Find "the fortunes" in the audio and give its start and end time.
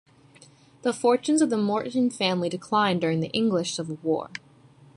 0.81-1.43